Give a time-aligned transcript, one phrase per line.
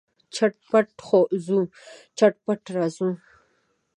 [0.35, 0.87] چټ پټ
[1.45, 1.59] ځو،
[2.17, 3.09] چټ پټ راځو.